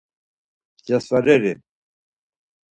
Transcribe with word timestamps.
Cesvareri. 0.85 1.61